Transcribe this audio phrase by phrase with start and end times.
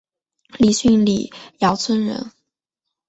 [0.57, 2.31] 李迅李姚村人。